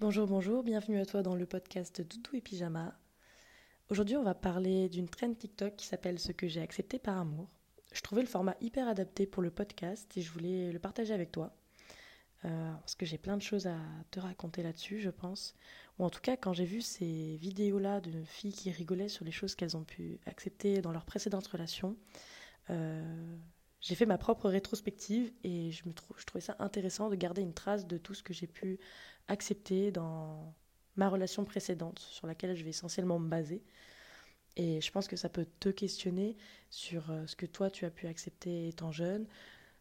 Bonjour, 0.00 0.26
bonjour, 0.26 0.62
bienvenue 0.62 0.98
à 0.98 1.04
toi 1.04 1.22
dans 1.22 1.34
le 1.34 1.44
podcast 1.44 2.00
Doudou 2.00 2.34
et 2.34 2.40
Pyjama. 2.40 2.98
Aujourd'hui, 3.90 4.16
on 4.16 4.22
va 4.22 4.34
parler 4.34 4.88
d'une 4.88 5.10
trend 5.10 5.34
TikTok 5.34 5.76
qui 5.76 5.86
s'appelle 5.86 6.18
Ce 6.18 6.32
que 6.32 6.48
j'ai 6.48 6.62
accepté 6.62 6.98
par 6.98 7.18
amour. 7.18 7.50
Je 7.92 8.00
trouvais 8.00 8.22
le 8.22 8.26
format 8.26 8.56
hyper 8.62 8.88
adapté 8.88 9.26
pour 9.26 9.42
le 9.42 9.50
podcast 9.50 10.10
et 10.16 10.22
je 10.22 10.32
voulais 10.32 10.72
le 10.72 10.78
partager 10.78 11.12
avec 11.12 11.30
toi. 11.30 11.54
Euh, 12.46 12.72
parce 12.80 12.94
que 12.94 13.04
j'ai 13.04 13.18
plein 13.18 13.36
de 13.36 13.42
choses 13.42 13.66
à 13.66 13.76
te 14.10 14.18
raconter 14.20 14.62
là-dessus, 14.62 15.00
je 15.00 15.10
pense. 15.10 15.54
Ou 15.98 16.04
en 16.06 16.08
tout 16.08 16.22
cas, 16.22 16.38
quand 16.38 16.54
j'ai 16.54 16.64
vu 16.64 16.80
ces 16.80 17.36
vidéos-là 17.36 18.00
de 18.00 18.24
filles 18.24 18.54
qui 18.54 18.70
rigolaient 18.70 19.10
sur 19.10 19.26
les 19.26 19.32
choses 19.32 19.54
qu'elles 19.54 19.76
ont 19.76 19.84
pu 19.84 20.18
accepter 20.24 20.80
dans 20.80 20.92
leurs 20.92 21.04
précédentes 21.04 21.46
relations, 21.48 21.94
euh, 22.70 23.36
j'ai 23.80 23.94
fait 23.94 24.06
ma 24.06 24.18
propre 24.18 24.48
rétrospective 24.48 25.32
et 25.42 25.72
je, 25.72 25.82
trouvais 26.26 26.40
ça 26.40 26.56
intéressant 26.58 27.08
de 27.08 27.16
garder 27.16 27.40
une 27.40 27.54
trace 27.54 27.86
de 27.86 27.96
tout 27.96 28.14
ce 28.14 28.22
que 28.22 28.34
j'ai 28.34 28.46
pu 28.46 28.78
accepter 29.28 29.90
dans 29.90 30.54
ma 30.96 31.08
relation 31.08 31.44
précédente, 31.44 31.98
sur 31.98 32.26
laquelle 32.26 32.54
je 32.54 32.62
vais 32.62 32.70
essentiellement 32.70 33.18
me 33.18 33.28
baser. 33.28 33.62
Et 34.56 34.80
je 34.80 34.90
pense 34.90 35.08
que 35.08 35.16
ça 35.16 35.28
peut 35.28 35.46
te 35.60 35.70
questionner 35.70 36.36
sur 36.68 37.10
euh, 37.10 37.26
ce 37.26 37.36
que 37.36 37.46
toi 37.46 37.70
tu 37.70 37.84
as 37.86 37.90
pu 37.90 38.06
accepter 38.06 38.68
étant 38.68 38.92
jeune, 38.92 39.26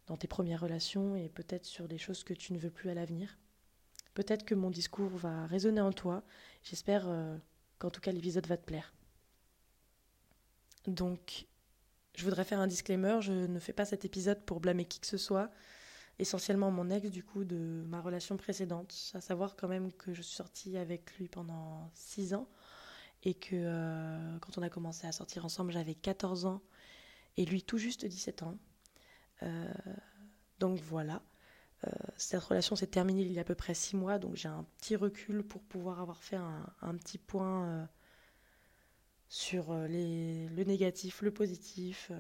dans 0.08 0.16
tes 0.16 0.28
premières 0.28 0.62
relations 0.62 1.16
et 1.16 1.28
peut-être 1.28 1.66
sur 1.66 1.88
des 1.88 1.98
choses 1.98 2.23
que 2.23 2.34
tu 2.34 2.54
ne 2.54 2.58
veux 2.58 2.70
plus 2.70 2.90
à 2.90 2.94
l'avenir. 2.94 3.38
Peut-être 4.14 4.45
que 4.45 4.56
mon 4.56 4.70
discours 4.70 5.12
va 5.12 5.45
résonner 5.48 5.81
en 5.81 5.92
toi. 5.92 6.23
J'espère 6.64 7.08
euh, 7.08 7.38
qu'en 7.80 7.90
tout 7.90 8.02
cas 8.02 8.12
l'épisode 8.12 8.48
va 8.48 8.58
te 8.58 8.66
plaire. 8.66 8.94
Donc, 10.88 11.45
je 12.20 12.26
voudrais 12.26 12.44
faire 12.44 12.59
un 12.59 12.68
disclaimer, 12.68 13.20
je 13.22 13.32
ne 13.32 13.59
fais 13.59 13.72
pas 13.72 13.86
cet 13.86 14.04
épisode 14.04 14.44
pour 14.44 14.59
blâmer 14.59 14.84
qui 14.84 15.00
que 15.00 15.08
ce 15.08 15.18
soit, 15.18 15.50
essentiellement 16.20 16.70
mon 16.70 16.90
ex 16.90 17.09
du 17.09 17.23
coup 17.23 17.45
de 17.45 17.84
ma 17.88 18.02
relation 18.02 18.36
précédente, 18.36 18.94
à 19.14 19.22
savoir 19.22 19.55
quand 19.55 19.70
même 19.70 19.94
que 19.94 20.14
je 20.14 20.22
suis 20.22 20.36
sortie 20.36 20.78
avec 20.78 21.18
lui 21.18 21.30
pendant 21.30 21.90
6 21.94 22.34
ans 22.34 22.50
et 23.23 23.34
que 23.36 23.55
euh, 23.55 24.38
quand 24.40 24.58
on 24.58 24.62
a 24.62 24.70
commencé 24.70 25.08
à 25.08 25.14
sortir 25.14 25.45
ensemble 25.45 25.72
j'avais 25.72 25.95
14 25.95 26.45
ans 26.45 26.62
et 27.38 27.45
lui 27.45 27.64
tout 27.64 27.78
juste 27.78 28.06
17 28.06 28.44
ans. 28.44 28.58
Euh, 29.44 29.73
donc 30.59 30.78
voilà. 30.81 31.23
Euh, 31.88 31.92
cette 32.17 32.44
relation 32.44 32.75
s'est 32.75 32.88
terminée 32.88 33.22
il 33.22 33.31
y 33.31 33.38
a 33.38 33.42
à 33.42 33.45
peu 33.45 33.56
près 33.56 33.73
six 33.73 33.95
mois, 33.95 34.20
donc 34.20 34.36
j'ai 34.36 34.50
un 34.50 34.66
petit 34.78 34.97
recul 34.97 35.44
pour 35.44 35.62
pouvoir 35.64 36.02
avoir 36.02 36.22
fait 36.22 36.36
un, 36.36 36.95
petit 36.95 37.17
point 37.17 37.88
sur 39.30 39.73
les, 39.88 40.47
le 40.49 40.63
négatif, 40.63 41.22
le 41.22 41.31
positif. 41.31 42.11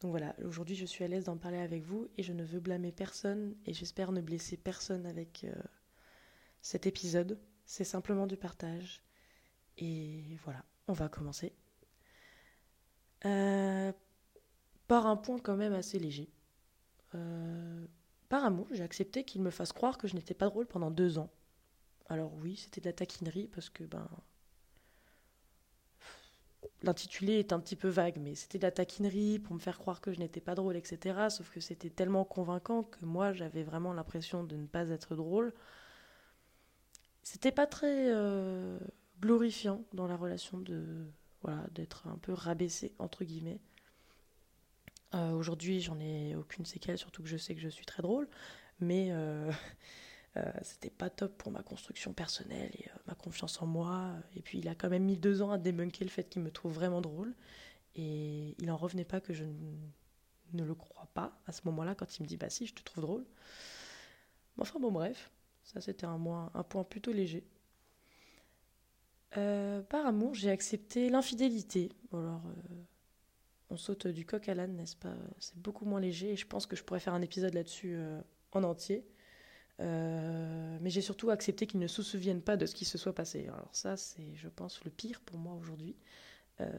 Donc 0.00 0.12
voilà, 0.12 0.36
aujourd'hui 0.44 0.76
je 0.76 0.84
suis 0.84 1.02
à 1.02 1.08
l'aise 1.08 1.24
d'en 1.24 1.36
parler 1.36 1.58
avec 1.58 1.82
vous 1.82 2.08
et 2.16 2.22
je 2.22 2.32
ne 2.32 2.44
veux 2.44 2.60
blâmer 2.60 2.92
personne 2.92 3.56
et 3.66 3.72
j'espère 3.72 4.12
ne 4.12 4.20
blesser 4.20 4.56
personne 4.56 5.06
avec 5.06 5.46
cet 6.62 6.86
épisode. 6.86 7.38
C'est 7.64 7.84
simplement 7.84 8.26
du 8.26 8.36
partage. 8.36 9.02
Et 9.78 10.22
voilà, 10.44 10.64
on 10.86 10.92
va 10.92 11.08
commencer. 11.08 11.52
par 13.22 15.06
un 15.06 15.16
point 15.16 15.38
quand 15.38 15.56
même 15.56 15.72
assez 15.72 15.98
léger. 15.98 16.30
Euh, 17.14 17.86
par 18.28 18.44
amour, 18.44 18.66
j'ai 18.72 18.82
accepté 18.82 19.24
qu'il 19.24 19.42
me 19.42 19.50
fasse 19.50 19.72
croire 19.72 19.98
que 19.98 20.08
je 20.08 20.14
n'étais 20.14 20.34
pas 20.34 20.46
drôle 20.46 20.66
pendant 20.66 20.90
deux 20.90 21.18
ans. 21.18 21.30
Alors 22.08 22.32
oui, 22.34 22.56
c'était 22.56 22.80
de 22.80 22.86
la 22.86 22.92
taquinerie 22.92 23.48
parce 23.48 23.70
que 23.70 23.84
ben 23.84 24.08
l'intitulé 26.82 27.38
est 27.38 27.52
un 27.52 27.60
petit 27.60 27.76
peu 27.76 27.88
vague, 27.88 28.18
mais 28.20 28.34
c'était 28.34 28.58
de 28.58 28.62
la 28.62 28.70
taquinerie 28.70 29.38
pour 29.38 29.54
me 29.54 29.60
faire 29.60 29.78
croire 29.78 30.00
que 30.00 30.12
je 30.12 30.18
n'étais 30.18 30.40
pas 30.40 30.54
drôle, 30.54 30.76
etc. 30.76 31.28
Sauf 31.30 31.50
que 31.50 31.60
c'était 31.60 31.90
tellement 31.90 32.24
convaincant 32.24 32.84
que 32.84 33.04
moi 33.04 33.32
j'avais 33.32 33.62
vraiment 33.62 33.92
l'impression 33.92 34.44
de 34.44 34.56
ne 34.56 34.66
pas 34.66 34.88
être 34.90 35.16
drôle. 35.16 35.52
C'était 37.22 37.52
pas 37.52 37.66
très 37.66 38.10
euh, 38.10 38.78
glorifiant 39.20 39.84
dans 39.92 40.06
la 40.06 40.16
relation 40.16 40.58
de 40.58 41.06
voilà 41.42 41.66
d'être 41.72 42.06
un 42.06 42.18
peu 42.18 42.32
rabaissé 42.32 42.94
entre 42.98 43.24
guillemets. 43.24 43.60
Euh, 45.14 45.32
aujourd'hui, 45.32 45.80
j'en 45.80 45.98
ai 45.98 46.36
aucune 46.36 46.66
séquelle, 46.66 46.98
surtout 46.98 47.22
que 47.22 47.28
je 47.28 47.36
sais 47.38 47.54
que 47.54 47.60
je 47.60 47.68
suis 47.68 47.86
très 47.86 48.02
drôle, 48.02 48.28
mais 48.80 49.08
euh, 49.10 49.50
c'était 50.62 50.90
pas 50.90 51.10
top 51.10 51.36
pour 51.38 51.50
ma 51.50 51.62
construction 51.62 52.12
personnelle 52.12 52.70
confiance 53.18 53.60
en 53.60 53.66
moi. 53.66 54.14
Et 54.34 54.42
puis, 54.42 54.58
il 54.58 54.68
a 54.68 54.74
quand 54.74 54.88
même 54.88 55.04
mis 55.04 55.16
deux 55.16 55.42
ans 55.42 55.50
à 55.50 55.58
débunker 55.58 56.04
le 56.04 56.10
fait 56.10 56.28
qu'il 56.28 56.42
me 56.42 56.50
trouve 56.50 56.72
vraiment 56.72 57.00
drôle, 57.00 57.34
et 57.94 58.54
il 58.58 58.70
en 58.70 58.76
revenait 58.76 59.04
pas 59.04 59.20
que 59.20 59.32
je 59.32 59.44
ne 60.52 60.64
le 60.64 60.74
crois 60.74 61.08
pas 61.14 61.38
à 61.46 61.52
ce 61.52 61.62
moment-là 61.66 61.94
quand 61.94 62.18
il 62.18 62.22
me 62.22 62.28
dit 62.28 62.36
bah 62.36 62.50
si, 62.50 62.66
je 62.66 62.74
te 62.74 62.82
trouve 62.82 63.02
drôle. 63.02 63.26
Enfin 64.58 64.80
bon, 64.80 64.90
bref, 64.90 65.30
ça 65.62 65.80
c'était 65.80 66.06
un, 66.06 66.18
point 66.68 66.84
plutôt 66.84 67.12
léger. 67.12 67.44
par 69.32 70.06
amour, 70.06 70.34
j'ai 70.34 70.50
accepté 70.50 71.10
l'infidélité. 71.10 71.92
Alors, 72.12 72.42
on 73.70 73.76
saute 73.76 74.06
du 74.06 74.24
coq 74.24 74.48
à 74.48 74.54
l'âne, 74.54 74.76
n'est-ce 74.76 74.96
pas? 74.96 75.14
C'est 75.38 75.58
beaucoup 75.58 75.84
moins 75.84 76.00
léger 76.00 76.30
et 76.32 76.36
je 76.36 76.46
pense 76.46 76.66
que 76.66 76.76
je 76.76 76.82
pourrais 76.82 77.00
faire 77.00 77.14
un 77.14 77.22
épisode 77.22 77.54
là-dessus 77.54 77.94
euh, 77.96 78.20
en 78.52 78.64
entier. 78.64 79.06
Euh, 79.80 80.78
mais 80.80 80.90
j'ai 80.90 81.00
surtout 81.00 81.30
accepté 81.30 81.66
qu'ils 81.66 81.80
ne 81.80 81.86
se 81.86 82.02
souviennent 82.02 82.42
pas 82.42 82.56
de 82.56 82.66
ce 82.66 82.74
qui 82.74 82.84
se 82.84 82.98
soit 82.98 83.14
passé. 83.14 83.46
Alors 83.48 83.68
ça, 83.72 83.96
c'est, 83.96 84.34
je 84.34 84.48
pense, 84.48 84.82
le 84.84 84.90
pire 84.90 85.20
pour 85.20 85.38
moi 85.38 85.54
aujourd'hui. 85.54 85.96
Euh, 86.60 86.70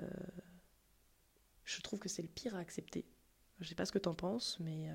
je 1.64 1.82
trouve 1.82 2.00
que 2.00 2.10
c'est 2.10 2.22
le 2.22 2.28
pire 2.28 2.56
à 2.56 2.60
accepter. 2.60 3.06
Je 3.60 3.66
ne 3.66 3.70
sais 3.70 3.76
pas 3.76 3.86
ce 3.86 3.92
que 3.92 4.00
tu 4.00 4.10
en 4.10 4.16
penses, 4.16 4.60
mais 4.60 4.90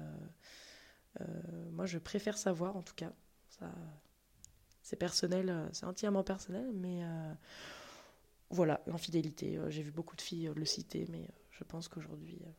moi, 1.70 1.87
je 1.87 1.98
préfère 1.98 2.37
savoir, 2.37 2.76
en 2.76 2.82
tout 2.82 2.94
cas. 2.94 3.12
Ça, 3.48 3.72
c'est 4.82 4.97
personnel, 4.97 5.69
c'est 5.72 5.87
entièrement 5.87 6.25
personnel, 6.25 6.72
mais 6.75 7.03
voilà, 8.50 8.82
l'infidélité. 8.87 9.60
J'ai 9.69 9.82
vu 9.82 9.93
beaucoup 9.93 10.16
de 10.16 10.22
filles 10.22 10.50
le 10.54 10.64
citer, 10.64 11.06
mais 11.10 11.28
je 11.59 11.64
pense 11.64 11.88
qu'aujourd'hui, 11.88 12.38
euh, 12.44 12.50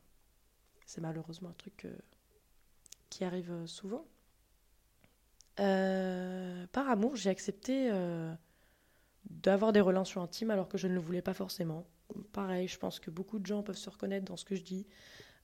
c'est 0.85 1.01
malheureusement 1.01 1.49
un 1.49 1.53
truc 1.53 1.85
euh, 1.85 1.95
qui 3.09 3.23
arrive 3.23 3.65
euh, 5.59 6.65
par 6.71 6.89
amour, 6.89 7.15
j'ai 7.15 7.29
accepté 7.29 7.91
d'avoir 9.29 9.73
des 9.73 9.81
relations 9.81 10.21
intimes 10.21 10.51
alors 10.51 10.67
que 10.67 10.77
je 10.77 10.87
ne 10.87 10.93
le 10.93 10.99
voulais 10.99 11.21
pas 11.21 11.33
forcément. 11.33 11.85
Pareil, 12.33 12.67
je 12.67 12.77
pense 12.77 12.99
que 12.99 13.09
beaucoup 13.09 13.39
de 13.39 13.45
gens 13.45 13.63
peuvent 13.63 13.77
se 13.77 13.89
reconnaître 13.89 14.25
dans 14.25 14.37
ce 14.37 14.45
que 14.45 14.55
je 14.55 14.63
dis. 14.63 14.85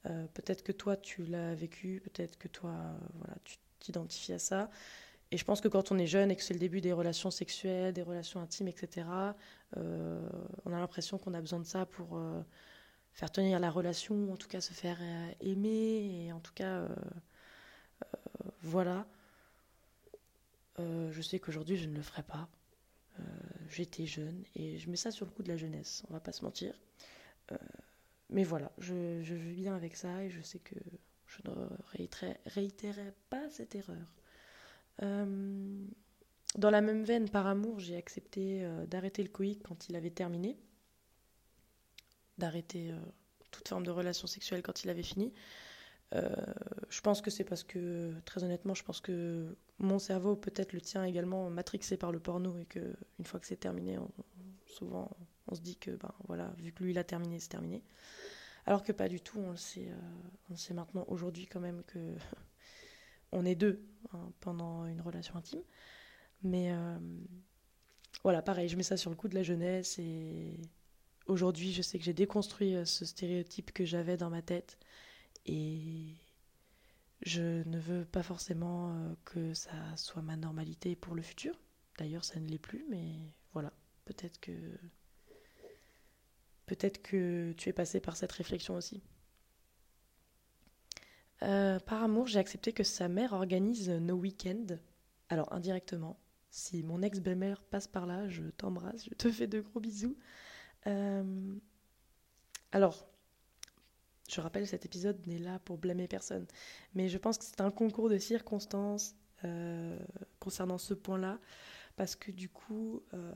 peut-être 0.04 0.64
que 0.64 0.72
toi, 0.72 0.96
tu 0.96 1.24
l'as 1.24 1.56
vécu, 1.56 2.02
peut-être 2.04 2.38
que 2.38 2.48
toi, 2.48 2.76
voilà, 3.16 3.36
tu 3.44 3.58
t'identifies 3.80 4.34
à 4.34 4.40
ça. 4.40 4.70
Et 5.32 5.38
je 5.38 5.46
pense 5.46 5.62
que 5.62 5.68
quand 5.70 5.92
on 5.92 5.98
est 5.98 6.08
jeune 6.08 6.30
et 6.30 6.36
que 6.36 6.44
c'est 6.44 6.54
le 6.54 6.60
début 6.60 6.82
des 6.82 6.92
relations 6.94 7.32
sexuelles, 7.32 7.94
des 7.94 8.04
relations 8.04 8.42
intimes, 8.42 8.68
etc., 8.68 9.08
on 9.76 10.74
a 10.74 10.80
l'impression 10.80 11.18
qu'on 11.18 11.34
a 11.34 11.42
besoin 11.42 11.60
de 11.60 11.66
ça 11.66 11.86
pour 11.86 12.20
faire 13.14 13.32
tenir 13.32 13.60
la 13.60 13.70
relation, 13.70 14.32
en 14.32 14.38
tout 14.38 14.48
cas 14.48 14.62
se 14.62 14.74
faire 14.74 14.98
euh, 15.02 15.32
aimer, 15.42 16.26
et 16.26 16.32
en 16.32 16.40
tout 16.40 16.54
cas, 16.54 16.82
euh, 16.82 16.90
euh, 20.80 21.12
je 21.12 21.22
sais 21.22 21.40
qu'aujourd'hui, 21.40 21.78
je 21.78 21.88
ne 21.88 21.96
le 21.96 22.02
ferai 22.02 22.24
pas. 22.24 22.50
J'étais 23.70 24.08
jeune 24.08 24.44
et 24.56 24.80
je 24.80 24.90
mets 24.90 24.96
ça 24.96 25.12
sur 25.12 25.26
le 25.28 25.32
coup 25.32 25.44
de 25.44 25.50
la 25.50 25.56
jeunesse, 25.58 26.04
on 26.10 26.14
va 26.14 26.20
pas 26.20 26.32
se 26.32 26.44
mentir. 26.44 26.74
mais 28.30 28.44
voilà, 28.44 28.72
je, 28.80 29.22
vis 29.22 29.62
bien 29.62 29.76
avec 29.76 29.96
ça 29.96 30.24
et 30.24 30.32
je 30.32 30.42
sais 30.42 30.58
que 30.58 30.76
je 31.28 31.38
ne 31.46 31.54
réitérerai 32.48 33.14
pas 33.30 33.48
cette 33.50 33.76
erreur. 33.76 34.16
dans 35.00 36.70
la 36.72 36.82
même 36.82 37.04
veine, 37.04 37.30
par 37.30 37.46
amour, 37.46 37.80
j'ai 37.80 37.96
accepté 37.96 38.68
d'arrêter 38.88 39.22
le 39.22 39.30
coïc 39.30 39.62
quand 39.62 39.88
il 39.88 39.96
avait 39.96 40.10
terminé 40.10 40.58
d'arrêter 42.42 42.92
euh, 42.92 43.00
toute 43.52 43.68
forme 43.68 43.86
de 43.86 43.92
relation 43.92 44.28
sexuelle 44.28 44.62
quand 44.62 44.84
il 44.84 44.90
avait 44.90 45.04
fini. 45.04 45.32
Euh, 46.14 46.30
je 46.90 47.02
pense 47.02 47.22
que 47.22 47.32
c'est 47.32 47.44
parce 47.44 47.64
que, 47.64 48.14
très 48.26 48.44
honnêtement, 48.44 48.74
je 48.74 48.84
pense 48.84 49.00
que 49.00 49.56
mon 49.80 50.00
cerveau, 50.00 50.36
peut-être 50.36 50.74
le 50.74 50.82
tien 50.82 51.04
également, 51.04 51.50
matrixé 51.50 51.98
par 51.98 52.12
le 52.12 52.20
porno 52.20 52.58
et 52.58 52.66
que 52.66 52.94
une 53.20 53.26
fois 53.26 53.40
que 53.40 53.48
c'est 53.48 53.60
terminé, 53.60 53.98
souvent 54.66 55.10
on 55.48 55.56
se 55.56 55.62
dit 55.62 55.78
que, 55.78 55.92
ben 55.92 56.14
voilà, 56.28 56.54
vu 56.60 56.72
que 56.72 56.84
lui 56.84 56.92
il 56.92 56.98
a 56.98 57.04
terminé, 57.04 57.40
c'est 57.40 57.50
terminé. 57.50 57.84
Alors 58.66 58.84
que 58.84 58.92
pas 58.92 59.10
du 59.10 59.22
tout, 59.22 59.40
on 59.40 59.52
le 59.52 59.58
sait, 59.58 59.88
euh, 59.88 59.96
on 60.50 60.56
sait 60.56 60.74
maintenant 60.74 61.06
aujourd'hui 61.08 61.48
quand 61.48 61.60
même 61.60 61.84
que 61.88 62.00
on 63.32 63.46
est 63.46 63.56
deux 63.56 63.82
hein, 64.14 64.32
pendant 64.40 64.86
une 64.86 65.02
relation 65.02 65.36
intime. 65.36 65.64
Mais 66.44 66.72
voilà, 68.24 68.42
pareil, 68.42 68.70
je 68.70 68.78
mets 68.78 68.84
ça 68.84 68.98
sur 68.98 69.10
le 69.10 69.16
coup 69.16 69.28
de 69.28 69.36
la 69.36 69.44
jeunesse 69.44 69.98
et 69.98 70.60
aujourd'hui, 71.26 71.74
je 71.74 71.82
sais 71.82 71.98
que 71.98 72.04
j'ai 72.04 72.14
déconstruit 72.14 72.76
euh, 72.76 72.86
ce 72.86 73.06
stéréotype 73.06 73.72
que 73.72 73.84
j'avais 73.84 74.18
dans 74.18 74.30
ma 74.30 74.42
tête 74.42 74.78
et 75.46 76.16
je 77.22 77.68
ne 77.68 77.80
veux 77.80 78.06
pas 78.06 78.24
forcément 78.24 78.94
euh, 78.94 79.14
que 79.26 79.54
ça 79.54 79.96
soit 79.96 80.22
ma 80.22 80.36
normalité 80.36 80.96
pour 80.96 81.16
le 81.16 81.22
futur. 81.22 81.60
D'ailleurs, 81.98 82.24
ça 82.24 82.40
ne 82.40 82.48
l'est 82.48 82.58
plus, 82.58 82.86
mais 82.90 83.16
voilà, 83.54 83.72
peut-être 84.06 84.40
que 84.40 84.52
peut-être 86.66 87.02
que 87.02 87.54
tu 87.58 87.70
es 87.70 87.74
passé 87.74 88.00
par 88.00 88.16
cette 88.16 88.32
réflexion 88.32 88.76
aussi. 88.76 89.04
Euh, 91.44 91.80
par 91.80 92.04
amour, 92.04 92.28
j'ai 92.28 92.40
accepté 92.40 92.72
que 92.72 92.84
sa 92.84 93.08
mère 93.08 93.34
organise 93.34 93.90
nos 93.90 94.16
week-ends, 94.16 94.78
alors 95.30 95.52
indirectement, 95.52 96.20
si 96.50 96.84
mon 96.84 97.02
ex-belle-mère 97.02 97.64
passe 97.64 97.88
par 97.88 98.06
là, 98.06 98.30
je 98.30 98.44
t'embrasse, 98.44 99.06
je 99.06 99.16
te 99.16 99.32
fais 99.32 99.48
de 99.48 99.62
gros 99.62 99.80
bisous. 99.80 100.18
Euh, 100.88 101.56
alors, 102.72 103.11
je 104.32 104.42
rappelle, 104.42 104.68
cet 104.68 104.86
épisode 104.86 105.26
n'est 105.28 105.40
là 105.40 105.60
pour 105.60 105.78
blâmer 105.78 106.08
personne, 106.08 106.46
mais 106.94 107.10
je 107.10 107.18
pense 107.18 107.38
que 107.38 107.46
c'est 107.46 107.62
un 107.62 107.72
concours 107.72 108.10
de 108.10 108.18
circonstances 108.18 109.16
euh, 109.44 109.98
concernant 110.40 110.78
ce 110.78 110.94
point-là, 110.94 111.40
parce 111.96 112.16
que 112.16 112.32
du 112.32 112.50
coup, 112.50 113.04
euh, 113.14 113.34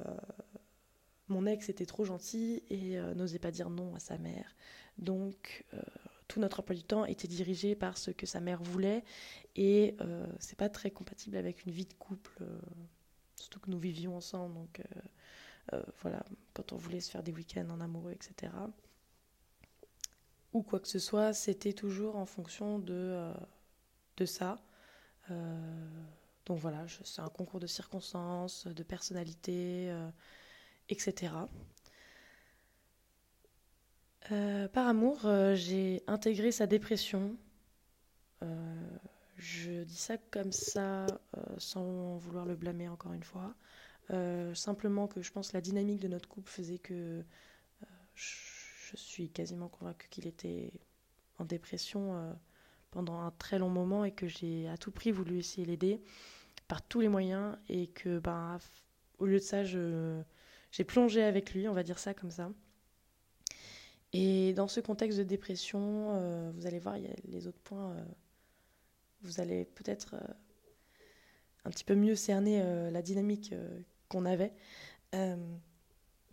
mon 1.27 1.45
ex 1.45 1.69
était 1.69 1.85
trop 1.85 2.05
gentil 2.05 2.63
et 2.69 2.97
n'osait 3.15 3.39
pas 3.39 3.51
dire 3.51 3.69
non 3.69 3.95
à 3.95 3.99
sa 3.99 4.17
mère. 4.17 4.55
Donc, 4.97 5.65
tout 6.27 6.39
notre 6.39 6.59
emploi 6.59 6.75
du 6.75 6.83
temps 6.83 7.05
était 7.05 7.27
dirigé 7.27 7.75
par 7.75 7.97
ce 7.97 8.11
que 8.11 8.25
sa 8.25 8.39
mère 8.39 8.61
voulait, 8.61 9.03
et 9.55 9.97
c'est 10.39 10.57
pas 10.57 10.69
très 10.69 10.91
compatible 10.91 11.35
avec 11.35 11.65
une 11.65 11.71
vie 11.71 11.85
de 11.85 11.93
couple 11.93 12.43
surtout 13.35 13.59
que 13.59 13.69
nous 13.69 13.79
vivions 13.79 14.15
ensemble, 14.15 14.55
donc 14.55 14.79
euh, 14.79 14.99
euh, 15.73 15.83
voilà, 16.01 16.23
quand 16.53 16.73
on 16.73 16.77
voulait 16.77 16.99
se 16.99 17.11
faire 17.11 17.23
des 17.23 17.31
week-ends 17.31 17.69
en 17.69 17.81
amoureux, 17.81 18.11
etc. 18.11 18.51
Ou 20.55 20.63
quoi 20.63 20.79
que 20.79 20.87
ce 20.87 20.97
soit, 20.97 21.33
c'était 21.33 21.73
toujours 21.73 22.15
en 22.15 22.25
fonction 22.25 22.79
de, 22.79 22.93
euh, 22.93 23.33
de 24.17 24.25
ça. 24.25 24.57
donc 26.47 26.59
voilà, 26.59 26.85
c'est 27.03 27.21
un 27.21 27.29
concours 27.29 27.59
de 27.59 27.67
circonstances, 27.67 28.65
de 28.67 28.83
personnalité, 28.83 29.93
etc. 30.89 31.33
par 34.73 34.87
amour, 34.87 35.19
j'ai 35.55 36.03
intégré 36.07 36.51
sa 36.51 36.67
dépression. 36.67 37.35
Je 39.37 39.83
dis 39.83 39.95
ça 39.95 40.17
comme 40.17 40.51
ça, 40.51 41.05
euh, 41.37 41.41
sans 41.57 42.17
vouloir 42.17 42.45
le 42.45 42.55
blâmer 42.55 42.87
encore 42.87 43.13
une 43.13 43.23
fois. 43.23 43.53
Euh, 44.11 44.53
simplement 44.53 45.07
que 45.07 45.21
je 45.21 45.31
pense 45.31 45.49
que 45.49 45.57
la 45.57 45.61
dynamique 45.61 45.99
de 45.99 46.07
notre 46.07 46.29
couple 46.29 46.49
faisait 46.49 46.77
que 46.77 46.93
euh, 46.93 47.23
je, 48.15 48.54
suis 48.95 49.29
quasiment 49.29 49.67
convaincue 49.67 50.07
qu'il 50.09 50.27
était 50.27 50.71
en 51.39 51.45
dépression 51.45 52.35
pendant 52.91 53.19
un 53.19 53.31
très 53.31 53.59
long 53.59 53.69
moment 53.69 54.05
et 54.05 54.11
que 54.11 54.27
j'ai 54.27 54.67
à 54.69 54.77
tout 54.77 54.91
prix 54.91 55.11
voulu 55.11 55.39
essayer 55.39 55.65
l'aider 55.65 56.01
par 56.67 56.81
tous 56.81 57.01
les 57.01 57.09
moyens 57.09 57.57
et 57.69 57.87
que 57.87 58.19
ben, 58.19 58.57
au 59.19 59.25
lieu 59.25 59.39
de 59.39 59.43
ça, 59.43 59.63
j'ai 59.63 60.83
plongé 60.85 61.23
avec 61.23 61.53
lui, 61.53 61.67
on 61.67 61.73
va 61.73 61.83
dire 61.83 61.99
ça 61.99 62.13
comme 62.13 62.31
ça. 62.31 62.51
Et 64.13 64.53
dans 64.53 64.67
ce 64.67 64.79
contexte 64.79 65.17
de 65.17 65.23
dépression, 65.23 66.51
vous 66.51 66.65
allez 66.65 66.79
voir, 66.79 66.97
il 66.97 67.03
y 67.03 67.07
a 67.07 67.15
les 67.27 67.47
autres 67.47 67.59
points 67.59 67.95
vous 69.25 69.41
allez 69.41 69.65
peut-être 69.65 70.15
euh, 70.15 70.33
un 71.65 71.69
petit 71.69 71.83
peu 71.83 71.95
mieux 71.95 72.15
cerner 72.15 72.61
euh, 72.61 72.91
la 72.91 73.01
dynamique 73.01 73.51
euh, 73.53 73.79
qu'on 74.07 74.25
avait. 74.25 74.53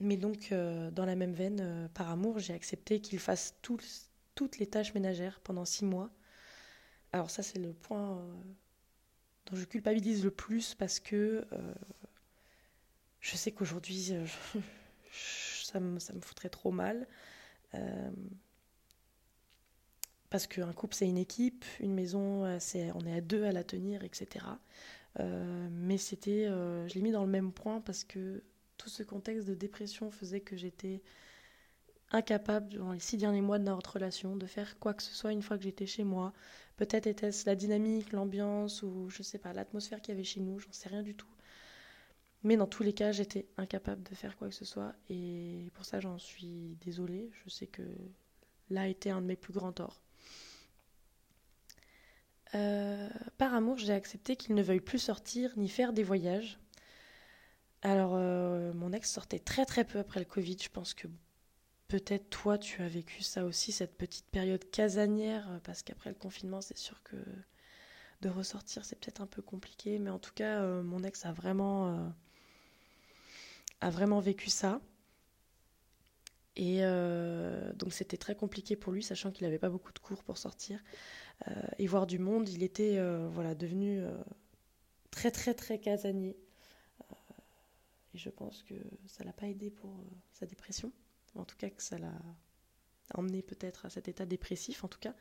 Mais 0.02 0.16
donc, 0.16 0.52
dans 0.52 1.04
la 1.04 1.16
même 1.16 1.32
veine, 1.32 1.88
par 1.94 2.10
amour, 2.10 2.38
j'ai 2.38 2.54
accepté 2.54 3.00
qu'il 3.00 3.18
fasse 3.18 3.54
toutes 3.62 4.58
les 4.58 4.66
tâches 4.66 4.94
ménagères 4.94 5.40
pendant 5.40 5.64
six 5.64 5.84
mois. 5.84 6.10
Alors 7.12 7.30
ça, 7.30 7.42
c'est 7.42 7.58
le 7.58 7.72
point 7.72 8.22
dont 9.46 9.56
je 9.56 9.64
culpabilise 9.64 10.24
le 10.24 10.30
plus 10.30 10.74
parce 10.74 11.00
que 11.00 11.44
je 13.20 13.36
sais 13.36 13.52
qu'aujourd'hui, 13.52 14.14
ça, 15.12 15.80
me, 15.80 15.98
ça 15.98 16.12
foutrait 16.20 16.50
trop 16.50 16.70
mal. 16.70 17.06
Parce 20.32 20.46
qu'un 20.46 20.72
couple, 20.72 20.94
c'est 20.94 21.06
une 21.06 21.18
équipe, 21.18 21.62
une 21.78 21.92
maison, 21.92 22.46
euh, 22.46 22.58
on 22.94 23.04
est 23.04 23.12
à 23.12 23.20
deux 23.20 23.44
à 23.44 23.52
la 23.52 23.64
tenir, 23.64 24.02
etc. 24.02 24.46
Euh, 25.20 25.68
mais 25.70 25.98
c'était, 25.98 26.46
euh, 26.46 26.88
je 26.88 26.94
l'ai 26.94 27.02
mis 27.02 27.10
dans 27.10 27.20
le 27.22 27.30
même 27.30 27.52
point 27.52 27.82
parce 27.82 28.02
que 28.02 28.42
tout 28.82 28.88
ce 28.88 29.04
contexte 29.04 29.46
de 29.46 29.54
dépression 29.54 30.10
faisait 30.10 30.40
que 30.40 30.56
j'étais 30.56 31.02
incapable, 32.10 32.68
durant 32.68 32.92
les 32.92 32.98
six 32.98 33.16
derniers 33.16 33.40
mois 33.40 33.60
de 33.60 33.64
notre 33.64 33.92
relation, 33.92 34.34
de 34.36 34.46
faire 34.46 34.76
quoi 34.80 34.92
que 34.92 35.04
ce 35.04 35.14
soit 35.14 35.32
une 35.32 35.40
fois 35.40 35.56
que 35.56 35.62
j'étais 35.62 35.86
chez 35.86 36.02
moi. 36.02 36.32
Peut-être 36.76 37.06
était-ce 37.06 37.46
la 37.46 37.54
dynamique, 37.54 38.12
l'ambiance 38.12 38.82
ou 38.82 39.08
je 39.08 39.22
sais 39.22 39.38
pas, 39.38 39.52
l'atmosphère 39.52 40.02
qu'il 40.02 40.14
y 40.14 40.16
avait 40.16 40.24
chez 40.24 40.40
nous, 40.40 40.58
j'en 40.58 40.72
sais 40.72 40.88
rien 40.88 41.02
du 41.02 41.14
tout. 41.14 41.28
Mais 42.42 42.56
dans 42.56 42.66
tous 42.66 42.82
les 42.82 42.92
cas, 42.92 43.12
j'étais 43.12 43.46
incapable 43.56 44.02
de 44.02 44.16
faire 44.16 44.36
quoi 44.36 44.48
que 44.48 44.54
ce 44.54 44.64
soit 44.64 44.94
et 45.08 45.70
pour 45.74 45.84
ça, 45.84 46.00
j'en 46.00 46.18
suis 46.18 46.76
désolée. 46.84 47.30
Je 47.44 47.50
sais 47.50 47.68
que 47.68 47.82
là 48.70 48.82
a 48.82 48.86
été 48.88 49.10
un 49.10 49.22
de 49.22 49.26
mes 49.26 49.36
plus 49.36 49.52
grands 49.52 49.72
torts. 49.72 50.02
Euh, 52.56 53.08
par 53.38 53.54
amour, 53.54 53.78
j'ai 53.78 53.92
accepté 53.92 54.34
qu'il 54.34 54.56
ne 54.56 54.62
veuille 54.62 54.80
plus 54.80 54.98
sortir 54.98 55.52
ni 55.56 55.68
faire 55.68 55.92
des 55.92 56.02
voyages. 56.02 56.58
Alors, 57.82 58.12
euh, 58.14 58.72
mon 58.74 58.92
ex 58.92 59.10
sortait 59.10 59.38
très 59.38 59.64
très 59.66 59.84
peu 59.84 59.98
après 59.98 60.20
le 60.20 60.26
Covid. 60.26 60.56
Je 60.62 60.68
pense 60.68 60.94
que 60.94 61.08
peut-être 61.88 62.30
toi, 62.30 62.58
tu 62.58 62.82
as 62.82 62.88
vécu 62.88 63.22
ça 63.22 63.44
aussi, 63.44 63.72
cette 63.72 63.96
petite 63.96 64.26
période 64.26 64.70
casanière, 64.70 65.48
euh, 65.50 65.58
parce 65.64 65.82
qu'après 65.82 66.10
le 66.10 66.16
confinement, 66.16 66.60
c'est 66.60 66.78
sûr 66.78 67.02
que 67.02 67.16
de 68.20 68.28
ressortir, 68.28 68.84
c'est 68.84 68.96
peut-être 68.98 69.20
un 69.20 69.26
peu 69.26 69.42
compliqué. 69.42 69.98
Mais 69.98 70.10
en 70.10 70.18
tout 70.18 70.32
cas, 70.34 70.62
mon 70.82 71.02
ex 71.02 71.26
a 71.26 71.32
vraiment, 71.32 72.12
vécu 74.20 74.48
ça. 74.48 74.80
Et 76.54 76.82
donc 77.74 77.92
c'était 77.92 78.16
très 78.16 78.36
compliqué 78.36 78.76
pour 78.76 78.92
lui, 78.92 79.02
sachant 79.02 79.32
qu'il 79.32 79.44
n'avait 79.44 79.58
pas 79.58 79.70
beaucoup 79.70 79.92
de 79.92 79.98
cours 79.98 80.22
pour 80.22 80.38
sortir. 80.38 80.78
Euh, 81.48 81.50
et 81.78 81.86
voir 81.86 82.06
du 82.06 82.18
monde, 82.18 82.48
il 82.48 82.62
était 82.62 82.98
euh, 82.98 83.28
voilà, 83.32 83.54
devenu 83.54 84.00
euh, 84.00 84.12
très 85.10 85.30
très 85.30 85.54
très 85.54 85.78
casanier. 85.78 86.36
Et 88.14 88.18
je 88.18 88.30
pense 88.30 88.62
que 88.62 88.74
ça 89.06 89.24
l'a 89.24 89.32
pas 89.32 89.46
aidé 89.46 89.70
pour 89.70 90.04
sa 90.32 90.46
dépression. 90.46 90.92
En 91.34 91.44
tout 91.44 91.56
cas, 91.56 91.70
que 91.70 91.82
ça 91.82 91.98
l'a 91.98 92.12
emmené 93.14 93.42
peut-être 93.42 93.86
à 93.86 93.90
cet 93.90 94.08
état 94.08 94.26
dépressif, 94.26 94.84
en 94.84 94.88
tout 94.88 94.98
cas. 94.98 95.14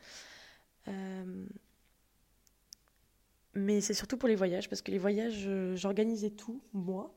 mais 3.53 3.81
c'est 3.81 3.93
surtout 3.93 4.17
pour 4.17 4.27
les 4.29 4.35
voyages, 4.35 4.69
parce 4.69 4.81
que 4.81 4.91
les 4.91 4.97
voyages, 4.97 5.47
j'organisais 5.75 6.31
tout, 6.31 6.61
moi. 6.73 7.15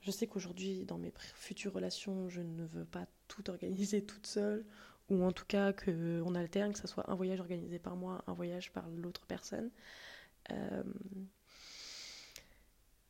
je 0.00 0.10
sais 0.10 0.26
qu'aujourd'hui, 0.26 0.84
dans 0.84 0.98
mes 0.98 1.12
futures 1.16 1.72
relations, 1.72 2.28
je 2.28 2.42
ne 2.42 2.64
veux 2.66 2.84
pas 2.84 3.06
tout 3.28 3.48
organiser 3.50 4.04
toute 4.04 4.26
seule 4.26 4.64
ou 5.08 5.22
en 5.24 5.32
tout 5.32 5.44
cas 5.46 5.72
qu'on 5.72 6.34
alterne, 6.34 6.72
que 6.72 6.78
ce 6.78 6.86
soit 6.86 7.08
un 7.10 7.14
voyage 7.14 7.40
organisé 7.40 7.78
par 7.78 7.96
moi, 7.96 8.24
un 8.26 8.34
voyage 8.34 8.72
par 8.72 8.88
l'autre 8.88 9.26
personne. 9.26 9.70
Euh, 10.50 10.82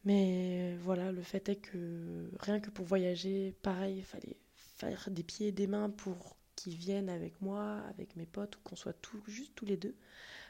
mais 0.05 0.56
voilà, 0.87 1.11
le 1.11 1.23
fait 1.23 1.49
est 1.49 1.57
que 1.57 2.31
rien 2.39 2.61
que 2.61 2.71
pour 2.71 2.87
voyager, 2.87 3.53
pareil, 3.63 3.99
il 3.99 4.05
fallait 4.05 4.37
faire 4.55 5.11
des 5.11 5.25
pieds 5.25 5.49
et 5.49 5.53
des 5.53 5.67
mains 5.67 5.91
pour 5.91 6.37
qu'ils 6.55 6.77
viennent 6.77 7.09
avec 7.09 7.43
moi, 7.43 7.83
avec 7.91 8.15
mes 8.15 8.25
potes, 8.25 8.57
ou 8.57 8.61
qu'on 8.61 8.77
soit 8.77 8.97
juste 9.27 9.53
tous 9.57 9.67
les 9.67 9.77
deux. 9.77 9.97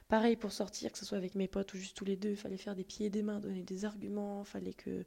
Pareil 0.08 0.36
pour 0.36 0.52
sortir, 0.52 0.92
que 0.92 0.98
ce 0.98 1.06
soit 1.06 1.16
avec 1.16 1.36
mes 1.36 1.48
potes 1.48 1.72
ou 1.72 1.78
juste 1.78 1.96
tous 1.96 2.04
les 2.04 2.16
deux, 2.16 2.32
il 2.32 2.36
fallait 2.36 2.58
faire 2.58 2.76
des 2.76 2.84
pieds 2.84 3.06
et 3.06 3.10
des 3.10 3.22
mains, 3.22 3.40
donner 3.40 3.62
des 3.62 3.86
arguments, 3.86 4.44
fallait 4.44 4.74
que... 4.74 5.06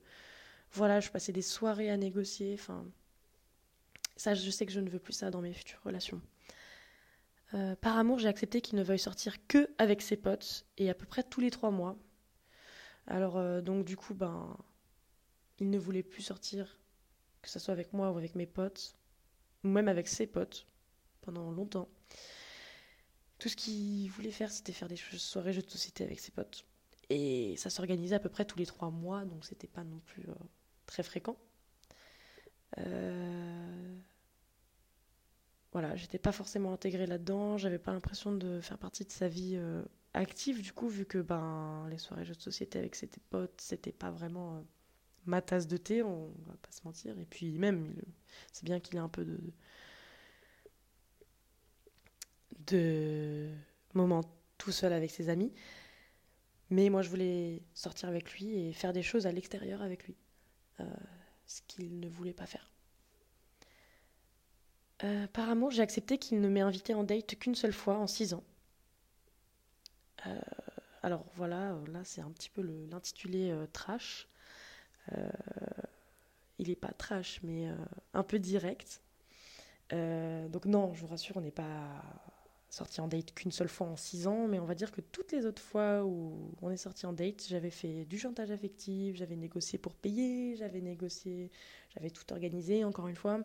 Voilà, 0.71 1.00
je 1.00 1.12
passais 1.12 1.31
des 1.31 1.43
soirées 1.43 1.91
à 1.91 1.98
négocier, 1.98 2.55
enfin... 2.55 2.86
Ça, 4.17 4.33
je 4.33 4.50
sais 4.50 4.65
que 4.65 4.71
je 4.71 4.79
ne 4.79 4.89
veux 4.89 5.00
plus 5.00 5.13
ça 5.13 5.29
dans 5.29 5.41
mes 5.41 5.53
futures 5.53 5.81
relations. 5.83 6.21
Euh, 7.53 7.75
par 7.75 7.98
amour, 7.98 8.17
j'ai 8.17 8.27
accepté 8.27 8.62
qu'il 8.62 8.79
ne 8.79 8.83
veuille 8.83 9.00
sortir 9.00 9.38
que 9.48 9.69
avec 9.77 10.01
ses 10.01 10.17
potes 10.17 10.65
et 10.77 10.89
à 10.89 10.95
peu 10.95 11.05
près 11.05 11.24
tous 11.24 11.39
les 11.39 11.51
trois 11.51 11.71
mois. 11.71 11.98
Alors, 13.07 13.38
euh, 13.38 13.62
donc, 13.62 13.86
du 13.86 13.95
coup, 13.95 14.13
ben, 14.13 14.57
il 15.59 15.69
ne 15.69 15.77
voulait 15.77 16.03
plus 16.03 16.21
sortir, 16.21 16.79
que 17.41 17.49
ce 17.49 17.59
soit 17.59 17.73
avec 17.73 17.93
moi 17.93 18.11
ou 18.11 18.17
avec 18.17 18.35
mes 18.35 18.45
potes, 18.45 18.95
ou 19.63 19.67
même 19.67 19.87
avec 19.87 20.07
ses 20.07 20.27
potes, 20.27 20.67
pendant 21.21 21.51
longtemps. 21.51 21.89
Tout 23.37 23.49
ce 23.49 23.55
qu'il 23.55 24.09
voulait 24.11 24.31
faire, 24.31 24.51
c'était 24.51 24.73
faire 24.73 24.87
des 24.87 24.97
soirées 24.97 25.53
jeux 25.53 25.61
de 25.61 25.69
société 25.69 26.03
avec 26.03 26.19
ses 26.19 26.31
potes. 26.31 26.65
Et 27.09 27.55
ça 27.57 27.69
s'organisait 27.69 28.15
à 28.15 28.19
peu 28.19 28.29
près 28.29 28.45
tous 28.45 28.59
les 28.59 28.65
trois 28.65 28.91
mois, 28.91 29.25
donc 29.25 29.45
c'était 29.45 29.67
pas 29.67 29.83
non 29.83 29.99
plus 29.99 30.23
euh, 30.29 30.33
très 30.85 31.03
fréquent. 31.03 31.37
Euh, 32.77 33.95
voilà, 35.71 35.95
j'étais 35.95 36.19
pas 36.19 36.31
forcément 36.31 36.73
intégrée 36.73 37.07
là-dedans, 37.07 37.57
j'avais 37.57 37.79
pas 37.79 37.93
l'impression 37.93 38.31
de 38.31 38.59
faire 38.59 38.77
partie 38.77 39.05
de 39.05 39.11
sa 39.11 39.27
vie 39.27 39.55
euh, 39.55 39.83
active 40.13 40.61
du 40.61 40.73
coup, 40.73 40.87
vu 40.87 41.05
que 41.05 41.19
ben 41.19 41.87
les 41.89 41.97
soirées 41.97 42.25
jeux 42.25 42.35
de 42.35 42.41
société 42.41 42.77
avec 42.79 42.95
ses 42.95 43.07
potes, 43.29 43.59
c'était 43.61 43.91
pas 43.91 44.11
vraiment 44.11 44.65
ma 45.29 45.41
tasse 45.41 45.67
de 45.67 45.77
thé, 45.77 46.03
on 46.03 46.27
va 46.48 46.55
pas 46.62 46.71
se 46.71 46.81
mentir. 46.86 47.17
Et 47.19 47.25
puis 47.25 47.57
même, 47.57 47.95
c'est 48.51 48.65
bien 48.65 48.79
qu'il 48.79 48.98
ait 48.98 49.00
un 49.00 49.09
peu 49.09 49.25
de 49.25 49.39
de 52.67 53.50
moments 53.93 54.24
tout 54.57 54.71
seul 54.71 54.93
avec 54.93 55.09
ses 55.12 55.29
amis, 55.29 55.51
mais 56.69 56.89
moi 56.89 57.01
je 57.01 57.09
voulais 57.09 57.63
sortir 57.74 58.09
avec 58.09 58.31
lui 58.33 58.59
et 58.59 58.74
faire 58.74 58.93
des 58.93 59.01
choses 59.01 59.25
à 59.25 59.31
l'extérieur 59.31 59.81
avec 59.81 60.05
lui 60.05 60.15
ce 61.50 61.62
qu'il 61.67 62.00
ne 62.00 62.07
voulait 62.07 62.33
pas 62.33 62.45
faire. 62.45 62.71
Euh, 65.03 65.27
par 65.27 65.50
amour, 65.50 65.71
j'ai 65.71 65.81
accepté 65.81 66.17
qu'il 66.17 66.39
ne 66.41 66.48
m'ait 66.48 66.62
invité 66.62 66.93
en 66.93 67.03
date 67.03 67.38
qu'une 67.39 67.55
seule 67.55 67.74
fois 67.74 67.98
en 67.98 68.07
six 68.07 68.33
ans. 68.33 68.43
Euh, 70.27 70.39
alors 71.01 71.25
voilà, 71.36 71.74
euh, 71.74 71.88
là 71.88 72.03
c'est 72.03 72.21
un 72.21 72.31
petit 72.31 72.50
peu 72.50 72.62
l'intitulé 72.62 73.53
trash. 73.74 74.28
Il 76.59 76.69
est 76.69 76.75
pas 76.75 76.91
trash, 76.91 77.39
mais 77.43 77.67
un 78.13 78.23
peu 78.23 78.39
direct. 78.39 79.01
donc 79.91 80.65
non, 80.65 80.93
je 80.93 81.01
vous 81.01 81.07
rassure, 81.07 81.37
on 81.37 81.41
n'est 81.41 81.51
pas 81.51 82.01
sorti 82.69 83.01
en 83.01 83.07
date 83.07 83.33
qu'une 83.33 83.51
seule 83.51 83.67
fois 83.67 83.87
en 83.87 83.95
six 83.95 84.27
ans, 84.27 84.47
mais 84.47 84.59
on 84.59 84.65
va 84.65 84.75
dire 84.75 84.91
que 84.91 85.01
toutes 85.01 85.31
les 85.31 85.45
autres 85.45 85.61
fois 85.61 86.03
où 86.05 86.51
on 86.61 86.69
est 86.69 86.77
sorti 86.77 87.05
en 87.05 87.13
date, 87.13 87.45
j'avais 87.47 87.71
fait 87.71 88.05
du 88.05 88.19
chantage 88.19 88.51
affectif, 88.51 89.15
j'avais 89.15 89.35
négocié 89.35 89.79
pour 89.79 89.93
payer, 89.95 90.55
j'avais 90.55 90.81
négocié, 90.81 91.49
j'avais 91.93 92.11
tout 92.11 92.31
organisé, 92.31 92.83
encore 92.83 93.07
une 93.07 93.15
fois. 93.15 93.41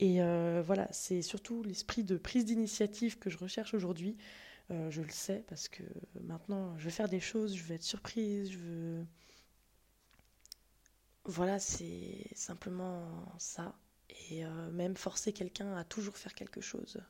Et 0.00 0.22
euh, 0.22 0.62
voilà, 0.66 0.88
c'est 0.90 1.22
surtout 1.22 1.62
l'esprit 1.62 2.02
de 2.02 2.16
prise 2.16 2.44
d'initiative 2.44 3.18
que 3.18 3.30
je 3.30 3.38
recherche 3.38 3.74
aujourd'hui. 3.74 4.16
Euh, 4.70 4.90
je 4.90 5.02
le 5.02 5.10
sais 5.10 5.44
parce 5.48 5.68
que 5.68 5.82
maintenant, 6.20 6.76
je 6.78 6.84
veux 6.84 6.90
faire 6.90 7.08
des 7.08 7.20
choses, 7.20 7.54
je 7.56 7.62
veux 7.62 7.74
être 7.74 7.82
surprise, 7.82 8.50
je 8.50 8.58
veux. 8.58 9.06
Voilà, 11.24 11.58
c'est 11.58 12.28
simplement 12.34 13.34
ça. 13.38 13.74
Et 14.30 14.44
euh, 14.44 14.70
même 14.72 14.96
forcer 14.96 15.32
quelqu'un 15.32 15.74
à 15.76 15.84
toujours 15.84 16.16
faire 16.16 16.34
quelque 16.34 16.60
chose 16.60 17.00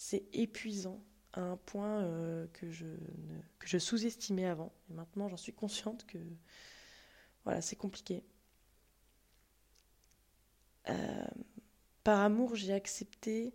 c'est 0.00 0.24
épuisant 0.32 0.98
à 1.34 1.42
un 1.42 1.58
point 1.58 2.02
euh, 2.04 2.46
que 2.54 2.70
je, 2.70 2.86
je 3.62 3.76
sous-estimais 3.76 4.46
avant. 4.46 4.72
Et 4.88 4.94
maintenant, 4.94 5.28
j'en 5.28 5.36
suis 5.36 5.52
consciente 5.52 6.06
que 6.06 6.16
voilà, 7.44 7.60
c'est 7.60 7.76
compliqué. 7.76 8.24
Euh, 10.88 11.24
par 12.02 12.20
amour, 12.20 12.56
j'ai 12.56 12.72
accepté 12.72 13.52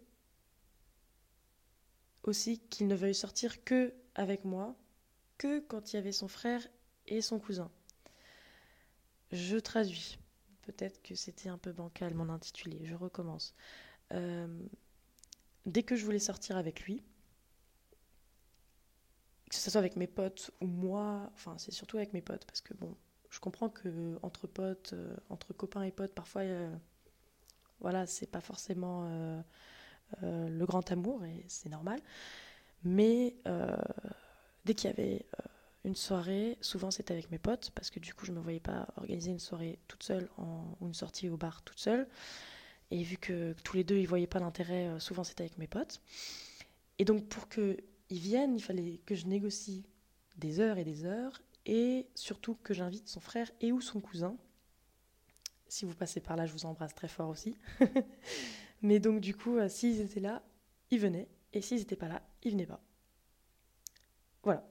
aussi 2.21 2.59
qu'il 2.69 2.85
ne 2.87 2.95
veuille 2.95 3.15
sortir 3.15 3.63
que 3.63 3.91
avec 4.13 4.45
moi, 4.45 4.75
que 5.39 5.59
quand 5.61 5.93
il 5.93 5.95
y 5.95 5.99
avait 5.99 6.11
son 6.11 6.27
frère 6.27 6.61
et 7.07 7.21
son 7.23 7.39
cousin. 7.39 7.71
Je 9.35 9.57
traduis. 9.57 10.17
Peut-être 10.61 11.01
que 11.03 11.13
c'était 11.13 11.49
un 11.49 11.57
peu 11.57 11.73
bancal 11.73 12.13
mon 12.13 12.29
intitulé. 12.29 12.79
Je 12.85 12.95
recommence. 12.95 13.53
Euh, 14.13 14.47
dès 15.65 15.83
que 15.83 15.95
je 15.95 16.05
voulais 16.05 16.19
sortir 16.19 16.55
avec 16.57 16.83
lui, 16.83 17.03
que 19.49 19.55
ce 19.55 19.69
soit 19.69 19.79
avec 19.79 19.97
mes 19.97 20.07
potes 20.07 20.51
ou 20.61 20.67
moi, 20.67 21.29
enfin 21.33 21.57
c'est 21.57 21.71
surtout 21.71 21.97
avec 21.97 22.13
mes 22.13 22.21
potes 22.21 22.45
parce 22.45 22.61
que 22.61 22.73
bon, 22.73 22.95
je 23.29 23.39
comprends 23.39 23.69
que 23.69 24.17
entre 24.23 24.47
potes, 24.47 24.93
euh, 24.93 25.15
entre 25.29 25.53
copains 25.53 25.83
et 25.83 25.91
potes, 25.91 26.13
parfois, 26.13 26.41
euh, 26.43 26.73
voilà, 27.81 28.07
c'est 28.07 28.27
pas 28.27 28.41
forcément 28.41 29.05
le 30.21 30.65
grand 30.65 30.89
amour 30.91 31.25
et 31.25 31.43
c'est 31.49 31.69
normal. 31.69 31.99
Mais 32.83 33.35
dès 34.63 34.73
qu'il 34.73 34.89
y 34.89 34.93
avait 34.93 35.25
une 35.85 35.95
soirée, 35.95 36.57
souvent 36.61 36.91
c'était 36.91 37.13
avec 37.13 37.31
mes 37.31 37.37
potes 37.37 37.71
parce 37.75 37.91
que 37.91 37.99
du 37.99 38.13
coup 38.13 38.25
je 38.25 38.31
me 38.31 38.39
voyais 38.39 38.59
pas 38.59 38.87
organiser 38.97 39.31
une 39.31 39.39
soirée 39.39 39.79
toute 39.87 40.03
seule 40.03 40.27
ou 40.37 40.87
une 40.87 40.93
sortie 40.93 41.29
au 41.29 41.37
bar 41.37 41.61
toute 41.61 41.79
seule. 41.79 42.07
Et 42.91 43.03
vu 43.03 43.17
que 43.17 43.53
tous 43.63 43.77
les 43.77 43.83
deux, 43.83 43.97
ils 43.97 44.07
voyaient 44.07 44.27
pas 44.27 44.39
l'intérêt, 44.39 44.87
euh, 44.87 44.99
souvent 44.99 45.23
c'était 45.23 45.43
avec 45.43 45.57
mes 45.57 45.67
potes. 45.67 46.01
Et 46.99 47.05
donc 47.05 47.27
pour 47.27 47.49
qu'ils 47.49 47.77
viennent, 48.09 48.55
il 48.55 48.61
fallait 48.61 48.99
que 49.05 49.15
je 49.15 49.27
négocie 49.27 49.85
des 50.37 50.59
heures 50.59 50.77
et 50.77 50.83
des 50.83 51.05
heures, 51.05 51.41
et 51.65 52.07
surtout 52.15 52.55
que 52.55 52.73
j'invite 52.73 53.07
son 53.07 53.19
frère 53.19 53.49
et 53.61 53.71
ou 53.71 53.81
son 53.81 54.01
cousin. 54.01 54.37
Si 55.67 55.85
vous 55.85 55.95
passez 55.95 56.19
par 56.19 56.35
là, 56.35 56.45
je 56.45 56.53
vous 56.53 56.65
embrasse 56.65 56.93
très 56.93 57.07
fort 57.07 57.29
aussi. 57.29 57.57
Mais 58.81 58.99
donc 58.99 59.21
du 59.21 59.35
coup, 59.35 59.57
euh, 59.57 59.69
s'ils 59.69 60.01
étaient 60.01 60.19
là, 60.19 60.43
ils 60.91 60.99
venaient, 60.99 61.27
et 61.53 61.61
s'ils 61.61 61.79
n'étaient 61.79 61.95
pas 61.95 62.07
là, 62.07 62.21
ils 62.43 62.51
venaient 62.51 62.67
pas. 62.67 62.81
Voilà. 64.43 64.63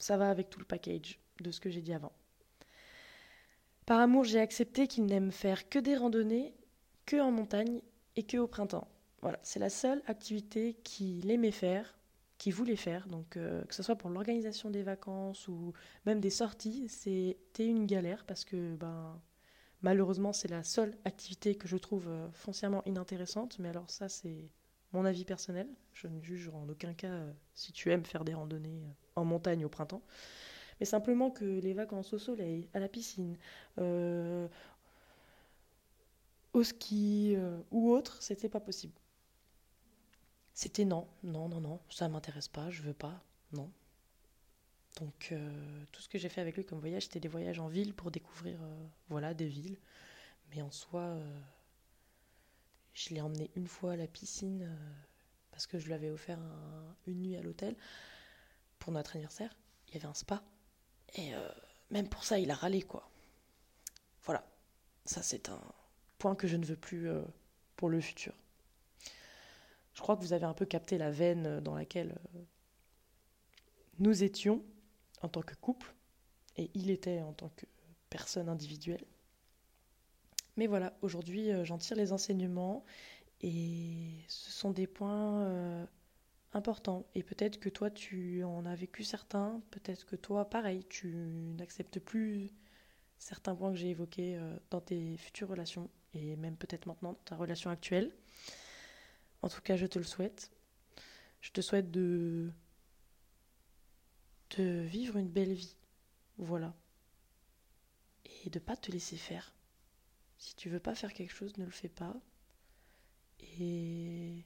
Ça 0.00 0.16
va 0.16 0.30
avec 0.30 0.50
tout 0.50 0.58
le 0.58 0.64
package 0.64 1.20
de 1.40 1.50
ce 1.50 1.60
que 1.60 1.70
j'ai 1.70 1.82
dit 1.82 1.92
avant. 1.92 2.12
Par 3.86 4.00
amour, 4.00 4.24
j'ai 4.24 4.40
accepté 4.40 4.86
qu'il 4.86 5.06
n'aime 5.06 5.32
faire 5.32 5.68
que 5.68 5.78
des 5.78 5.96
randonnées, 5.96 6.54
que 7.06 7.20
en 7.20 7.30
montagne 7.30 7.82
et 8.16 8.22
que 8.22 8.38
au 8.38 8.46
printemps. 8.46 8.88
Voilà, 9.20 9.38
c'est 9.42 9.58
la 9.58 9.68
seule 9.68 10.02
activité 10.06 10.74
qu'il 10.84 11.30
aimait 11.30 11.50
faire, 11.50 11.98
qu'il 12.38 12.54
voulait 12.54 12.76
faire. 12.76 13.06
Donc, 13.08 13.36
euh, 13.36 13.62
que 13.64 13.74
ce 13.74 13.82
soit 13.82 13.96
pour 13.96 14.08
l'organisation 14.10 14.70
des 14.70 14.82
vacances 14.82 15.48
ou 15.48 15.72
même 16.06 16.20
des 16.20 16.30
sorties, 16.30 16.88
c'était 16.88 17.66
une 17.66 17.86
galère 17.86 18.24
parce 18.24 18.44
que, 18.44 18.76
ben, 18.76 19.20
malheureusement, 19.82 20.32
c'est 20.32 20.48
la 20.48 20.62
seule 20.62 20.96
activité 21.04 21.54
que 21.54 21.68
je 21.68 21.76
trouve 21.76 22.08
euh, 22.08 22.30
foncièrement 22.32 22.82
inintéressante. 22.86 23.58
Mais 23.58 23.68
alors, 23.68 23.90
ça, 23.90 24.08
c'est 24.08 24.50
mon 24.92 25.04
avis 25.04 25.24
personnel. 25.24 25.68
Je 25.92 26.06
ne 26.06 26.20
juge 26.20 26.48
en 26.48 26.68
aucun 26.68 26.94
cas 26.94 27.08
euh, 27.08 27.32
si 27.54 27.72
tu 27.72 27.90
aimes 27.90 28.04
faire 28.04 28.24
des 28.24 28.34
randonnées 28.34 28.82
en 29.16 29.24
montagne 29.24 29.64
au 29.64 29.68
printemps 29.68 30.02
mais 30.80 30.86
simplement 30.86 31.30
que 31.30 31.44
les 31.44 31.74
vacances 31.74 32.12
au 32.14 32.18
soleil, 32.18 32.68
à 32.72 32.80
la 32.80 32.88
piscine, 32.88 33.36
euh, 33.78 34.48
au 36.54 36.62
ski 36.64 37.34
euh, 37.36 37.60
ou 37.70 37.92
autre, 37.92 38.22
c'était 38.22 38.48
pas 38.48 38.60
possible. 38.60 38.94
C'était 40.54 40.86
non, 40.86 41.06
non, 41.22 41.48
non, 41.48 41.60
non, 41.60 41.80
ça 41.90 42.08
m'intéresse 42.08 42.48
pas, 42.48 42.70
je 42.70 42.82
veux 42.82 42.94
pas, 42.94 43.22
non. 43.52 43.70
Donc 45.00 45.28
euh, 45.32 45.84
tout 45.92 46.02
ce 46.02 46.08
que 46.08 46.18
j'ai 46.18 46.28
fait 46.28 46.40
avec 46.40 46.56
lui 46.56 46.64
comme 46.64 46.80
voyage, 46.80 47.04
c'était 47.04 47.20
des 47.20 47.28
voyages 47.28 47.60
en 47.60 47.68
ville 47.68 47.94
pour 47.94 48.10
découvrir, 48.10 48.58
voilà, 49.08 49.34
des 49.34 49.46
villes. 49.46 49.78
Mais 50.50 50.62
en 50.62 50.70
soi, 50.70 51.16
je 52.94 53.14
l'ai 53.14 53.20
emmené 53.20 53.50
une 53.56 53.66
fois 53.66 53.92
à 53.92 53.96
la 53.96 54.06
piscine 54.06 54.68
parce 55.50 55.66
que 55.66 55.78
je 55.78 55.86
lui 55.86 55.94
avais 55.94 56.10
offert 56.10 56.38
une 57.06 57.20
nuit 57.20 57.36
à 57.36 57.42
l'hôtel 57.42 57.76
pour 58.78 58.92
notre 58.92 59.16
anniversaire. 59.16 59.54
Il 59.88 59.94
y 59.94 59.96
avait 59.98 60.06
un 60.06 60.14
spa 60.14 60.42
et 61.14 61.34
euh, 61.34 61.48
même 61.90 62.08
pour 62.08 62.24
ça, 62.24 62.38
il 62.38 62.50
a 62.50 62.54
râlé, 62.54 62.82
quoi. 62.82 63.08
Voilà. 64.22 64.44
Ça, 65.04 65.22
c'est 65.22 65.48
un 65.48 65.60
point 66.18 66.34
que 66.34 66.46
je 66.46 66.56
ne 66.56 66.64
veux 66.64 66.76
plus 66.76 67.08
euh, 67.08 67.22
pour 67.76 67.88
le 67.88 68.00
futur. 68.00 68.34
Je 69.94 70.00
crois 70.00 70.16
que 70.16 70.22
vous 70.22 70.32
avez 70.32 70.44
un 70.44 70.54
peu 70.54 70.66
capté 70.66 70.98
la 70.98 71.10
veine 71.10 71.60
dans 71.60 71.74
laquelle 71.74 72.16
euh, 72.36 72.42
nous 73.98 74.22
étions 74.22 74.62
en 75.20 75.28
tant 75.28 75.42
que 75.42 75.54
couple, 75.54 75.94
et 76.56 76.70
il 76.74 76.90
était 76.90 77.20
en 77.20 77.32
tant 77.32 77.50
que 77.50 77.66
personne 78.08 78.48
individuelle. 78.48 79.04
Mais 80.60 80.66
voilà, 80.66 80.92
aujourd'hui, 81.00 81.48
j'en 81.64 81.78
tire 81.78 81.96
les 81.96 82.12
enseignements, 82.12 82.84
et 83.40 84.12
ce 84.28 84.50
sont 84.50 84.72
des 84.72 84.86
points 84.86 85.88
important. 86.52 87.06
Et 87.14 87.22
peut-être 87.22 87.58
que 87.58 87.70
toi, 87.70 87.90
tu 87.90 88.44
en 88.44 88.66
as 88.66 88.74
vécu 88.74 89.02
certains, 89.02 89.62
peut-être 89.70 90.04
que 90.04 90.16
toi, 90.16 90.44
pareil, 90.50 90.84
tu 90.90 91.08
n'acceptes 91.56 91.98
plus 91.98 92.50
certains 93.18 93.54
points 93.54 93.70
que 93.70 93.76
j'ai 93.78 93.88
évoqués 93.88 94.36
euh, 94.36 94.54
dans 94.68 94.82
tes 94.82 95.16
futures 95.16 95.48
relations, 95.48 95.88
et 96.12 96.36
même 96.36 96.56
peut-être 96.56 96.84
maintenant 96.84 97.12
dans 97.12 97.24
ta 97.24 97.36
relation 97.36 97.70
actuelle. 97.70 98.12
En 99.40 99.48
tout 99.48 99.62
cas, 99.62 99.76
je 99.76 99.86
te 99.86 99.98
le 99.98 100.04
souhaite. 100.04 100.50
Je 101.40 101.52
te 101.52 101.62
souhaite 101.62 101.90
de, 101.90 102.50
de 104.58 104.80
vivre 104.80 105.16
une 105.16 105.30
belle 105.30 105.54
vie. 105.54 105.74
Voilà. 106.36 106.74
Et 108.44 108.50
de 108.50 108.58
pas 108.58 108.76
te 108.76 108.92
laisser 108.92 109.16
faire. 109.16 109.54
Si 110.40 110.56
tu 110.56 110.68
veux 110.68 110.80
pas 110.80 110.96
faire 110.96 111.12
quelque 111.12 111.32
chose, 111.32 111.56
ne 111.58 111.64
le 111.64 111.70
fais 111.70 111.88
pas. 111.88 112.16
Et 113.38 114.44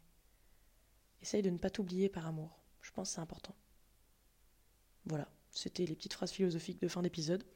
Essaye 1.25 1.41
de 1.41 1.49
ne 1.49 1.57
pas 1.57 1.71
t'oublier 1.71 2.11
par 2.11 2.27
amour. 2.27 2.61
Je 2.83 2.93
pense 2.93 3.09
que 3.09 3.15
c'est 3.15 3.21
important. 3.23 3.57
Voilà, 5.07 5.27
c'était 5.51 5.87
les 5.87 5.95
petites 5.97 6.13
phrases 6.13 6.33
philosophiques 6.33 6.83
de 6.83 6.87
fin 6.87 7.01
d'épisode. 7.01 7.47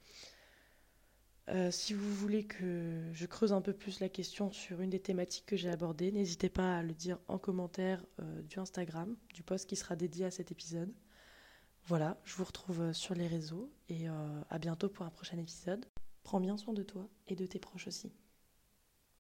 Euh, 1.49 1.71
si 1.71 1.93
vous 1.93 2.15
voulez 2.15 2.47
que 2.47 3.11
je 3.13 3.27
creuse 3.27 3.53
un 3.53 3.61
peu 3.61 3.75
plus 3.75 4.01
la 4.01 4.09
question 4.09 4.51
sur 4.53 4.81
une 4.81 4.89
des 4.89 5.01
thématiques 5.01 5.45
que 5.45 5.57
j'ai 5.59 5.69
abordées, 5.69 6.13
n'hésitez 6.13 6.49
pas 6.49 6.79
à 6.79 6.83
le 6.83 6.95
dire 6.95 7.19
en 7.29 7.37
commentaire 7.37 8.03
euh, 8.21 8.41
du 8.41 8.59
Instagram, 8.59 9.19
du 9.35 9.43
post 9.43 9.69
qui 9.69 9.77
sera 9.77 9.97
dédié 9.97 10.25
à 10.25 10.31
cet 10.31 10.51
épisode. 10.51 10.95
Voilà, 11.85 12.19
je 12.25 12.37
vous 12.37 12.45
retrouve 12.45 12.81
euh, 12.81 12.93
sur 12.95 13.15
les 13.15 13.27
réseaux 13.27 13.71
et 13.91 14.09
à 14.09 14.59
bientôt 14.59 14.89
pour 14.89 15.05
un 15.05 15.11
prochain 15.11 15.37
épisode. 15.37 15.85
Prends 16.23 16.41
bien 16.41 16.57
soin 16.57 16.73
de 16.73 16.83
toi 16.83 17.07
et 17.27 17.37
de 17.37 17.45
tes 17.45 17.59
proches 17.59 17.87
aussi. 17.87 18.11